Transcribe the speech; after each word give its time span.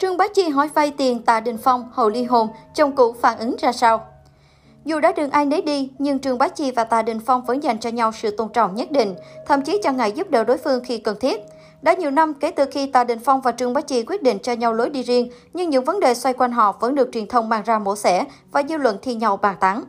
Trương 0.00 0.16
Bá 0.16 0.28
Chi 0.28 0.48
hỏi 0.48 0.68
vay 0.74 0.90
tiền 0.90 1.22
Tạ 1.22 1.40
Đình 1.40 1.58
Phong 1.58 1.90
hậu 1.92 2.08
ly 2.08 2.24
hôn, 2.24 2.48
chồng 2.74 2.96
cũ 2.96 3.14
phản 3.20 3.38
ứng 3.38 3.56
ra 3.58 3.72
sao? 3.72 4.06
Dù 4.84 5.00
đã 5.00 5.12
đường 5.12 5.30
ai 5.30 5.46
nấy 5.46 5.62
đi, 5.62 5.90
nhưng 5.98 6.18
Trương 6.18 6.38
Bá 6.38 6.48
Chi 6.48 6.70
và 6.70 6.84
Tạ 6.84 7.02
Đình 7.02 7.20
Phong 7.26 7.44
vẫn 7.44 7.62
dành 7.62 7.78
cho 7.78 7.90
nhau 7.90 8.12
sự 8.12 8.30
tôn 8.30 8.48
trọng 8.48 8.74
nhất 8.74 8.90
định, 8.90 9.14
thậm 9.46 9.62
chí 9.62 9.80
cho 9.82 9.92
ngại 9.92 10.12
giúp 10.12 10.30
đỡ 10.30 10.44
đối 10.44 10.56
phương 10.56 10.84
khi 10.84 10.98
cần 10.98 11.16
thiết. 11.20 11.40
Đã 11.82 11.94
nhiều 11.94 12.10
năm 12.10 12.34
kể 12.34 12.50
từ 12.50 12.64
khi 12.70 12.86
Tạ 12.86 13.04
Đình 13.04 13.18
Phong 13.18 13.40
và 13.40 13.52
Trương 13.52 13.72
Bá 13.72 13.80
Chi 13.80 14.02
quyết 14.02 14.22
định 14.22 14.38
cho 14.42 14.52
nhau 14.52 14.72
lối 14.72 14.90
đi 14.90 15.02
riêng, 15.02 15.30
nhưng 15.54 15.70
những 15.70 15.84
vấn 15.84 16.00
đề 16.00 16.14
xoay 16.14 16.34
quanh 16.34 16.52
họ 16.52 16.72
vẫn 16.80 16.94
được 16.94 17.08
truyền 17.12 17.26
thông 17.26 17.48
mang 17.48 17.62
ra 17.62 17.78
mổ 17.78 17.96
xẻ 17.96 18.24
và 18.52 18.62
dư 18.68 18.76
luận 18.76 18.98
thi 19.02 19.14
nhau 19.14 19.36
bàn 19.36 19.56
tán. 19.60 19.84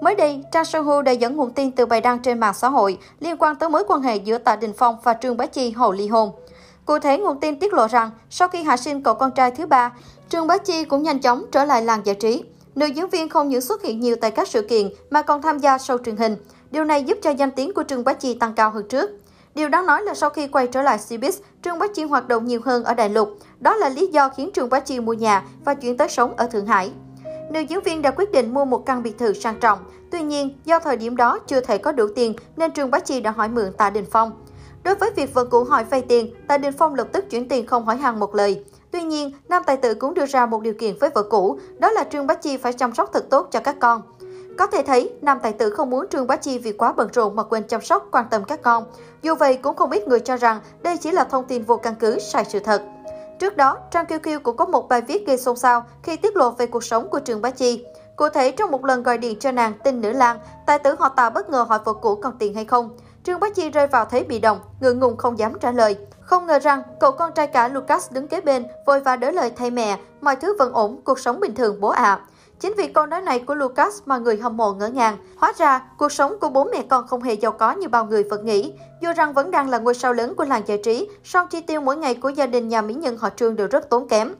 Mới 0.00 0.14
đây, 0.14 0.42
Trang 0.52 0.64
Sơn 0.64 0.84
Hu 0.84 1.02
đã 1.02 1.12
dẫn 1.12 1.36
nguồn 1.36 1.50
tin 1.50 1.70
từ 1.70 1.86
bài 1.86 2.00
đăng 2.00 2.18
trên 2.18 2.40
mạng 2.40 2.54
xã 2.54 2.68
hội 2.68 2.98
liên 3.20 3.36
quan 3.36 3.56
tới 3.56 3.68
mối 3.68 3.84
quan 3.88 4.02
hệ 4.02 4.16
giữa 4.16 4.38
Tạ 4.38 4.56
Đình 4.56 4.72
Phong 4.76 4.96
và 5.02 5.14
Trương 5.14 5.36
Bá 5.36 5.46
Chi 5.46 5.70
hậu 5.70 5.92
ly 5.92 6.08
hôn. 6.08 6.30
Cụ 6.90 6.98
thể, 6.98 7.18
nguồn 7.18 7.40
tin 7.40 7.58
tiết 7.58 7.72
lộ 7.72 7.86
rằng 7.86 8.10
sau 8.30 8.48
khi 8.48 8.62
hạ 8.62 8.76
sinh 8.76 9.02
cậu 9.02 9.14
con 9.14 9.30
trai 9.30 9.50
thứ 9.50 9.66
ba, 9.66 9.92
Trương 10.28 10.46
Bá 10.46 10.58
Chi 10.58 10.84
cũng 10.84 11.02
nhanh 11.02 11.18
chóng 11.18 11.44
trở 11.52 11.64
lại 11.64 11.82
làng 11.82 12.06
giải 12.06 12.14
trí. 12.14 12.44
Nữ 12.74 12.86
diễn 12.86 13.08
viên 13.08 13.28
không 13.28 13.48
những 13.48 13.60
xuất 13.60 13.82
hiện 13.82 14.00
nhiều 14.00 14.16
tại 14.20 14.30
các 14.30 14.48
sự 14.48 14.62
kiện 14.62 14.88
mà 15.10 15.22
còn 15.22 15.42
tham 15.42 15.58
gia 15.58 15.76
show 15.76 15.98
truyền 16.04 16.16
hình. 16.16 16.36
Điều 16.70 16.84
này 16.84 17.04
giúp 17.04 17.18
cho 17.22 17.30
danh 17.30 17.50
tiếng 17.50 17.74
của 17.74 17.82
Trương 17.82 18.04
Bá 18.04 18.12
Chi 18.12 18.34
tăng 18.34 18.54
cao 18.54 18.70
hơn 18.70 18.88
trước. 18.88 19.10
Điều 19.54 19.68
đáng 19.68 19.86
nói 19.86 20.02
là 20.02 20.14
sau 20.14 20.30
khi 20.30 20.46
quay 20.46 20.66
trở 20.66 20.82
lại 20.82 20.98
Cbiz, 21.08 21.32
Trương 21.62 21.78
Bá 21.78 21.86
Chi 21.94 22.04
hoạt 22.04 22.28
động 22.28 22.44
nhiều 22.44 22.60
hơn 22.64 22.84
ở 22.84 22.94
Đại 22.94 23.08
Lục. 23.08 23.38
Đó 23.60 23.76
là 23.76 23.88
lý 23.88 24.06
do 24.06 24.28
khiến 24.28 24.50
Trương 24.54 24.70
Bá 24.70 24.80
Chi 24.80 25.00
mua 25.00 25.12
nhà 25.12 25.44
và 25.64 25.74
chuyển 25.74 25.96
tới 25.96 26.08
sống 26.08 26.36
ở 26.36 26.46
Thượng 26.46 26.66
Hải. 26.66 26.92
Nữ 27.50 27.60
diễn 27.60 27.80
viên 27.80 28.02
đã 28.02 28.10
quyết 28.10 28.32
định 28.32 28.54
mua 28.54 28.64
một 28.64 28.86
căn 28.86 29.02
biệt 29.02 29.18
thự 29.18 29.32
sang 29.32 29.60
trọng. 29.60 29.78
Tuy 30.10 30.22
nhiên, 30.22 30.58
do 30.64 30.78
thời 30.78 30.96
điểm 30.96 31.16
đó 31.16 31.38
chưa 31.46 31.60
thể 31.60 31.78
có 31.78 31.92
đủ 31.92 32.06
tiền 32.16 32.34
nên 32.56 32.72
Trương 32.72 32.90
Bá 32.90 32.98
Chi 32.98 33.20
đã 33.20 33.30
hỏi 33.30 33.48
mượn 33.48 33.72
Tạ 33.78 33.90
Đình 33.90 34.06
Phong. 34.10 34.32
Đối 34.82 34.94
với 34.94 35.10
việc 35.16 35.34
vợ 35.34 35.44
cũ 35.44 35.64
hỏi 35.64 35.84
vay 35.84 36.02
tiền, 36.02 36.34
Tạ 36.48 36.58
Đình 36.58 36.74
Phong 36.78 36.94
lập 36.94 37.06
tức 37.12 37.30
chuyển 37.30 37.48
tiền 37.48 37.66
không 37.66 37.84
hỏi 37.84 37.96
hàng 37.96 38.20
một 38.20 38.34
lời. 38.34 38.64
Tuy 38.90 39.02
nhiên, 39.02 39.32
nam 39.48 39.62
tài 39.66 39.76
tử 39.76 39.94
cũng 39.94 40.14
đưa 40.14 40.26
ra 40.26 40.46
một 40.46 40.62
điều 40.62 40.74
kiện 40.74 40.94
với 41.00 41.10
vợ 41.14 41.22
cũ, 41.22 41.58
đó 41.78 41.90
là 41.90 42.04
Trương 42.04 42.26
Bá 42.26 42.34
Chi 42.34 42.56
phải 42.56 42.72
chăm 42.72 42.94
sóc 42.94 43.10
thật 43.12 43.24
tốt 43.30 43.48
cho 43.50 43.60
các 43.60 43.76
con. 43.80 44.02
Có 44.58 44.66
thể 44.66 44.82
thấy, 44.82 45.12
nam 45.22 45.38
tài 45.42 45.52
tử 45.52 45.70
không 45.70 45.90
muốn 45.90 46.06
Trương 46.08 46.26
Bá 46.26 46.36
Chi 46.36 46.58
vì 46.58 46.72
quá 46.72 46.92
bận 46.92 47.08
rộn 47.12 47.36
mà 47.36 47.42
quên 47.42 47.68
chăm 47.68 47.80
sóc, 47.80 48.08
quan 48.12 48.26
tâm 48.30 48.44
các 48.44 48.62
con. 48.62 48.84
Dù 49.22 49.34
vậy, 49.34 49.56
cũng 49.56 49.76
không 49.76 49.90
ít 49.90 50.08
người 50.08 50.20
cho 50.20 50.36
rằng 50.36 50.60
đây 50.82 50.96
chỉ 50.96 51.10
là 51.10 51.24
thông 51.24 51.44
tin 51.44 51.62
vô 51.62 51.76
căn 51.76 51.94
cứ, 52.00 52.18
sai 52.18 52.44
sự 52.44 52.58
thật. 52.58 52.82
Trước 53.38 53.56
đó, 53.56 53.78
Trang 53.90 54.06
Kiêu 54.06 54.18
Kiêu 54.18 54.40
cũng 54.40 54.56
có 54.56 54.66
một 54.66 54.88
bài 54.88 55.00
viết 55.00 55.26
gây 55.26 55.38
xôn 55.38 55.56
xao 55.56 55.84
khi 56.02 56.16
tiết 56.16 56.36
lộ 56.36 56.50
về 56.50 56.66
cuộc 56.66 56.84
sống 56.84 57.08
của 57.08 57.20
Trương 57.20 57.42
Bá 57.42 57.50
Chi. 57.50 57.84
Cụ 58.16 58.28
thể, 58.28 58.50
trong 58.50 58.70
một 58.70 58.84
lần 58.84 59.02
gọi 59.02 59.18
điện 59.18 59.38
cho 59.38 59.52
nàng 59.52 59.72
tin 59.84 60.00
nữ 60.00 60.12
lang, 60.12 60.38
tài 60.66 60.78
tử 60.78 60.94
họ 60.98 61.08
Tạ 61.08 61.30
bất 61.30 61.50
ngờ 61.50 61.66
hỏi 61.68 61.78
vợ 61.84 61.92
cũ 61.92 62.14
còn 62.22 62.38
tiền 62.38 62.54
hay 62.54 62.64
không. 62.64 62.90
Trương 63.24 63.40
Bá 63.40 63.48
Chi 63.50 63.70
rơi 63.70 63.86
vào 63.86 64.04
thế 64.04 64.24
bị 64.24 64.38
động, 64.38 64.60
ngượng 64.80 64.98
ngùng 64.98 65.16
không 65.16 65.38
dám 65.38 65.52
trả 65.60 65.72
lời. 65.72 65.96
Không 66.20 66.46
ngờ 66.46 66.58
rằng, 66.58 66.82
cậu 67.00 67.12
con 67.12 67.32
trai 67.34 67.46
cả 67.46 67.68
Lucas 67.68 68.12
đứng 68.12 68.28
kế 68.28 68.40
bên, 68.40 68.64
vội 68.86 69.00
và 69.00 69.16
đỡ 69.16 69.30
lời 69.30 69.50
thay 69.56 69.70
mẹ, 69.70 69.98
mọi 70.20 70.36
thứ 70.36 70.56
vẫn 70.58 70.72
ổn, 70.72 71.00
cuộc 71.04 71.18
sống 71.18 71.40
bình 71.40 71.54
thường 71.54 71.80
bố 71.80 71.88
ạ. 71.88 72.02
À. 72.02 72.20
Chính 72.60 72.74
vì 72.76 72.88
câu 72.88 73.06
nói 73.06 73.22
này 73.22 73.38
của 73.38 73.54
Lucas 73.54 74.02
mà 74.06 74.18
người 74.18 74.36
hâm 74.36 74.56
mộ 74.56 74.72
ngỡ 74.72 74.88
ngàng. 74.88 75.16
Hóa 75.36 75.52
ra, 75.56 75.82
cuộc 75.98 76.12
sống 76.12 76.38
của 76.40 76.48
bố 76.48 76.64
mẹ 76.64 76.82
con 76.88 77.06
không 77.06 77.22
hề 77.22 77.34
giàu 77.34 77.52
có 77.52 77.72
như 77.72 77.88
bao 77.88 78.04
người 78.04 78.22
vẫn 78.22 78.44
nghĩ. 78.44 78.72
Dù 79.00 79.10
rằng 79.16 79.32
vẫn 79.32 79.50
đang 79.50 79.70
là 79.70 79.78
ngôi 79.78 79.94
sao 79.94 80.12
lớn 80.12 80.34
của 80.34 80.44
làng 80.44 80.62
giải 80.66 80.78
trí, 80.84 81.08
song 81.24 81.46
chi 81.50 81.60
tiêu 81.60 81.80
mỗi 81.80 81.96
ngày 81.96 82.14
của 82.14 82.28
gia 82.28 82.46
đình 82.46 82.68
nhà 82.68 82.82
mỹ 82.82 82.94
nhân 82.94 83.16
họ 83.16 83.30
Trương 83.36 83.56
đều 83.56 83.66
rất 83.66 83.90
tốn 83.90 84.08
kém. 84.08 84.34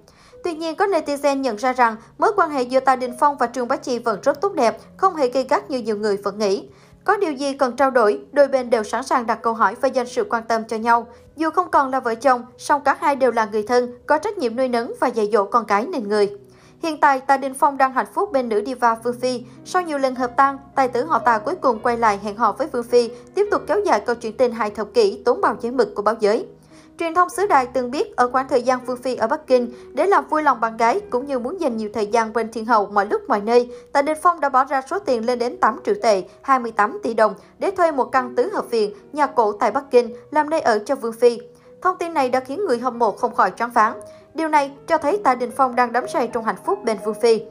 Tuy 0.45 0.55
nhiên, 0.55 0.77
có 0.77 0.87
netizen 0.87 1.41
nhận 1.41 1.57
ra 1.57 1.73
rằng 1.73 1.97
mối 2.19 2.33
quan 2.37 2.51
hệ 2.51 2.63
giữa 2.63 2.81
Tạ 2.81 2.97
Đình 2.97 3.17
Phong 3.21 3.37
và 3.37 3.47
Trương 3.47 3.69
Bá 3.69 3.77
Chi 3.77 3.99
vẫn 3.99 4.21
rất 4.23 4.41
tốt 4.41 4.55
đẹp, 4.55 4.79
không 4.97 5.17
hề 5.17 5.29
gây 5.29 5.43
gắt 5.43 5.71
như 5.71 5.79
nhiều 5.79 5.97
người 5.97 6.17
vẫn 6.17 6.39
nghĩ. 6.39 6.69
Có 7.05 7.17
điều 7.17 7.33
gì 7.33 7.53
cần 7.53 7.77
trao 7.77 7.91
đổi, 7.91 8.21
đôi 8.33 8.49
bên 8.49 8.71
đều 8.71 8.83
sẵn 8.83 9.03
sàng 9.03 9.27
đặt 9.27 9.43
câu 9.43 9.55
hỏi 9.55 9.75
và 9.81 9.89
dành 9.89 10.07
sự 10.07 10.25
quan 10.31 10.43
tâm 10.49 10.65
cho 10.65 10.77
nhau. 10.77 11.07
Dù 11.37 11.51
không 11.51 11.71
còn 11.71 11.91
là 11.91 12.01
vợ 12.01 12.15
chồng, 12.15 12.43
song 12.59 12.83
cả 12.85 12.97
hai 13.01 13.17
đều 13.17 13.31
là 13.31 13.45
người 13.45 13.63
thân, 13.63 13.99
có 14.07 14.19
trách 14.19 14.39
nhiệm 14.39 14.57
nuôi 14.57 14.69
nấng 14.69 14.93
và 15.01 15.09
dạy 15.09 15.29
dỗ 15.33 15.45
con 15.45 15.65
cái 15.65 15.87
nên 15.87 16.09
người. 16.09 16.31
Hiện 16.83 17.01
tại, 17.01 17.21
Tạ 17.21 17.37
Đình 17.37 17.55
Phong 17.55 17.77
đang 17.77 17.93
hạnh 17.93 18.07
phúc 18.15 18.33
bên 18.33 18.49
nữ 18.49 18.63
diva 18.67 18.95
Phương 19.05 19.21
Phi. 19.21 19.45
Sau 19.65 19.83
nhiều 19.83 19.99
lần 19.99 20.15
hợp 20.15 20.37
tan, 20.37 20.59
tài 20.75 20.89
tử 20.89 21.05
họ 21.05 21.19
Tạ 21.19 21.39
cuối 21.39 21.55
cùng 21.55 21.79
quay 21.79 21.99
lại 21.99 22.21
hẹn 22.23 22.37
hò 22.37 22.53
với 22.53 22.69
Phương 22.73 22.83
Phi, 22.83 23.11
tiếp 23.35 23.47
tục 23.51 23.63
kéo 23.67 23.81
dài 23.87 24.01
câu 24.01 24.15
chuyện 24.15 24.37
tình 24.37 24.53
hai 24.53 24.71
thập 24.71 24.95
kỷ 24.95 25.23
tốn 25.25 25.41
bao 25.41 25.57
giấy 25.61 25.73
mực 25.73 25.95
của 25.95 26.03
báo 26.03 26.15
giới. 26.21 26.47
Truyền 27.01 27.15
thông 27.15 27.31
xứ 27.31 27.47
đài 27.47 27.67
từng 27.67 27.91
biết 27.91 28.17
ở 28.17 28.29
khoảng 28.29 28.49
thời 28.49 28.63
gian 28.63 28.81
Phương 28.87 29.03
Phi 29.03 29.15
ở 29.17 29.27
Bắc 29.27 29.47
Kinh, 29.47 29.73
để 29.93 30.07
làm 30.07 30.29
vui 30.29 30.43
lòng 30.43 30.61
bạn 30.61 30.77
gái 30.77 31.01
cũng 31.11 31.27
như 31.27 31.39
muốn 31.39 31.61
dành 31.61 31.77
nhiều 31.77 31.91
thời 31.95 32.07
gian 32.07 32.33
bên 32.33 32.53
thiên 32.53 32.67
hậu 32.67 32.87
mọi 32.87 33.07
lúc 33.07 33.23
mọi 33.29 33.41
nơi, 33.41 33.71
Tạ 33.93 34.03
Đình 34.03 34.19
Phong 34.23 34.41
đã 34.41 34.49
bỏ 34.49 34.65
ra 34.65 34.83
số 34.91 34.99
tiền 34.99 35.27
lên 35.27 35.39
đến 35.39 35.59
8 35.59 35.81
triệu 35.85 35.95
tệ, 36.03 36.23
28 36.43 37.01
tỷ 37.03 37.15
đồng 37.15 37.35
để 37.59 37.71
thuê 37.71 37.91
một 37.93 38.05
căn 38.05 38.35
tứ 38.37 38.51
hợp 38.53 38.71
viện, 38.71 38.95
nhà 39.13 39.27
cổ 39.27 39.53
tại 39.53 39.71
Bắc 39.71 39.85
Kinh 39.91 40.15
làm 40.31 40.51
nơi 40.51 40.61
ở 40.61 40.79
cho 40.79 40.95
Vương 40.95 41.13
Phi. 41.13 41.41
Thông 41.83 41.97
tin 41.99 42.15
này 42.15 42.29
đã 42.29 42.41
khiến 42.41 42.65
người 42.67 42.79
hâm 42.79 42.99
mộ 42.99 43.13
không 43.13 43.35
khỏi 43.35 43.53
choáng 43.57 43.71
váng. 43.71 44.01
Điều 44.35 44.49
này 44.49 44.73
cho 44.87 44.99
thấy 44.99 45.21
Tạ 45.25 45.35
Đình 45.35 45.51
Phong 45.57 45.75
đang 45.75 45.93
đắm 45.93 46.09
say 46.09 46.27
trong 46.33 46.45
hạnh 46.45 46.63
phúc 46.65 46.79
bên 46.85 46.99
Vương 47.05 47.21
Phi. 47.21 47.43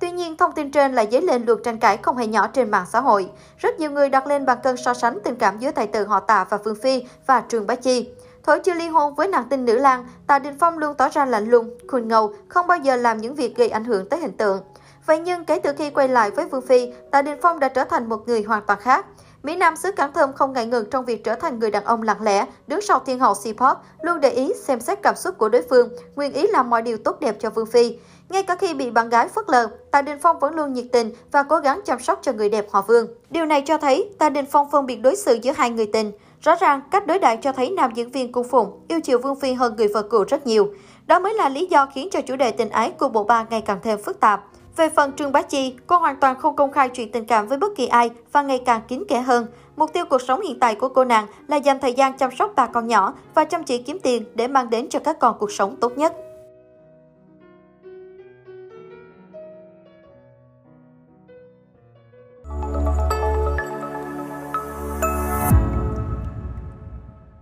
Tuy 0.00 0.10
nhiên, 0.10 0.36
thông 0.36 0.52
tin 0.52 0.70
trên 0.70 0.94
lại 0.94 1.08
dấy 1.10 1.22
lên 1.22 1.44
luồng 1.46 1.62
tranh 1.62 1.78
cãi 1.78 1.96
không 1.96 2.16
hề 2.16 2.26
nhỏ 2.26 2.46
trên 2.46 2.70
mạng 2.70 2.86
xã 2.92 3.00
hội. 3.00 3.30
Rất 3.58 3.80
nhiều 3.80 3.90
người 3.90 4.08
đặt 4.08 4.26
lên 4.26 4.46
bàn 4.46 4.58
cân 4.62 4.76
so 4.76 4.94
sánh 4.94 5.18
tình 5.24 5.34
cảm 5.34 5.58
giữa 5.58 5.70
tài 5.70 5.86
tử 5.86 6.04
họ 6.04 6.20
Tạ 6.20 6.46
và 6.50 6.56
Vương 6.56 6.76
Phi 6.82 7.04
và 7.26 7.40
Trường 7.48 7.66
Bá 7.66 7.74
Chi. 7.74 8.10
Thổi 8.42 8.60
chưa 8.60 8.74
ly 8.74 8.88
hôn 8.88 9.14
với 9.14 9.28
nàng 9.28 9.44
tinh 9.50 9.64
nữ 9.64 9.78
lang, 9.78 10.06
Tạ 10.26 10.38
Đình 10.38 10.56
Phong 10.60 10.78
luôn 10.78 10.94
tỏ 10.94 11.08
ra 11.08 11.24
lạnh 11.24 11.50
lùng, 11.50 11.70
khôn 11.88 12.08
ngầu, 12.08 12.34
không 12.48 12.66
bao 12.66 12.78
giờ 12.78 12.96
làm 12.96 13.18
những 13.18 13.34
việc 13.34 13.56
gây 13.56 13.68
ảnh 13.68 13.84
hưởng 13.84 14.08
tới 14.08 14.20
hình 14.20 14.36
tượng. 14.36 14.60
Vậy 15.06 15.18
nhưng 15.18 15.44
kể 15.44 15.58
từ 15.58 15.72
khi 15.78 15.90
quay 15.90 16.08
lại 16.08 16.30
với 16.30 16.46
Vương 16.46 16.66
Phi, 16.66 16.92
Tạ 17.10 17.22
Đình 17.22 17.38
Phong 17.42 17.58
đã 17.58 17.68
trở 17.68 17.84
thành 17.84 18.08
một 18.08 18.28
người 18.28 18.42
hoàn 18.42 18.62
toàn 18.66 18.80
khác. 18.80 19.06
Mỹ 19.42 19.56
Nam 19.56 19.76
xứ 19.76 19.92
Cảng 19.92 20.12
Thơm 20.12 20.32
không 20.32 20.52
ngại 20.52 20.66
ngừng 20.66 20.90
trong 20.90 21.04
việc 21.04 21.24
trở 21.24 21.34
thành 21.34 21.58
người 21.58 21.70
đàn 21.70 21.84
ông 21.84 22.02
lặng 22.02 22.22
lẽ, 22.22 22.46
đứng 22.66 22.80
sau 22.80 22.98
thiên 22.98 23.18
hậu 23.18 23.32
C-pop, 23.32 23.74
luôn 24.02 24.20
để 24.20 24.30
ý 24.30 24.52
xem 24.64 24.80
xét 24.80 25.02
cảm 25.02 25.16
xúc 25.16 25.38
của 25.38 25.48
đối 25.48 25.62
phương, 25.62 25.88
nguyện 26.14 26.32
ý 26.32 26.46
làm 26.46 26.70
mọi 26.70 26.82
điều 26.82 26.98
tốt 26.98 27.20
đẹp 27.20 27.36
cho 27.40 27.50
Vương 27.50 27.66
Phi. 27.66 27.98
Ngay 28.28 28.42
cả 28.42 28.56
khi 28.56 28.74
bị 28.74 28.90
bạn 28.90 29.08
gái 29.08 29.28
phớt 29.28 29.44
lờ, 29.48 29.66
Tạ 29.90 30.02
Đình 30.02 30.18
Phong 30.22 30.38
vẫn 30.38 30.54
luôn 30.54 30.72
nhiệt 30.72 30.86
tình 30.92 31.12
và 31.32 31.42
cố 31.42 31.56
gắng 31.56 31.80
chăm 31.84 32.00
sóc 32.00 32.18
cho 32.22 32.32
người 32.32 32.48
đẹp 32.48 32.66
họ 32.70 32.82
Vương. 32.82 33.06
Điều 33.30 33.46
này 33.46 33.62
cho 33.66 33.78
thấy 33.78 34.10
Tạ 34.18 34.28
Đình 34.28 34.46
Phong 34.50 34.70
phân 34.70 34.86
biệt 34.86 34.96
đối 34.96 35.16
xử 35.16 35.38
giữa 35.42 35.52
hai 35.52 35.70
người 35.70 35.86
tình. 35.86 36.12
Rõ 36.40 36.54
ràng, 36.60 36.80
cách 36.90 37.06
đối 37.06 37.18
đại 37.18 37.36
cho 37.36 37.52
thấy 37.52 37.70
nam 37.70 37.90
diễn 37.94 38.10
viên 38.10 38.32
cung 38.32 38.48
phụng 38.48 38.80
yêu 38.88 39.00
chiều 39.00 39.18
Vương 39.18 39.40
Phi 39.40 39.52
hơn 39.52 39.76
người 39.76 39.88
vợ 39.88 40.02
cũ 40.02 40.24
rất 40.28 40.46
nhiều. 40.46 40.74
Đó 41.06 41.18
mới 41.18 41.34
là 41.34 41.48
lý 41.48 41.66
do 41.66 41.86
khiến 41.86 42.08
cho 42.12 42.20
chủ 42.20 42.36
đề 42.36 42.50
tình 42.50 42.70
ái 42.70 42.90
của 42.90 43.08
bộ 43.08 43.24
ba 43.24 43.46
ngày 43.50 43.60
càng 43.60 43.78
thêm 43.82 43.98
phức 44.02 44.20
tạp. 44.20 44.44
Về 44.76 44.88
phần 44.88 45.12
Trương 45.12 45.32
Bá 45.32 45.42
Chi, 45.42 45.74
cô 45.86 45.96
hoàn 45.96 46.16
toàn 46.16 46.38
không 46.38 46.56
công 46.56 46.72
khai 46.72 46.88
chuyện 46.88 47.12
tình 47.12 47.24
cảm 47.24 47.48
với 47.48 47.58
bất 47.58 47.72
kỳ 47.76 47.86
ai 47.86 48.10
và 48.32 48.42
ngày 48.42 48.62
càng 48.66 48.80
kín 48.88 49.04
kẽ 49.08 49.20
hơn. 49.20 49.46
Mục 49.76 49.92
tiêu 49.92 50.04
cuộc 50.10 50.22
sống 50.22 50.40
hiện 50.40 50.58
tại 50.60 50.74
của 50.74 50.88
cô 50.88 51.04
nàng 51.04 51.26
là 51.48 51.56
dành 51.56 51.78
thời 51.78 51.92
gian 51.92 52.18
chăm 52.18 52.30
sóc 52.36 52.52
bà 52.56 52.66
con 52.66 52.86
nhỏ 52.86 53.14
và 53.34 53.44
chăm 53.44 53.64
chỉ 53.64 53.78
kiếm 53.78 53.98
tiền 54.02 54.24
để 54.34 54.48
mang 54.48 54.70
đến 54.70 54.88
cho 54.88 54.98
các 54.98 55.18
con 55.18 55.36
cuộc 55.38 55.52
sống 55.52 55.76
tốt 55.76 55.98
nhất. 55.98 56.14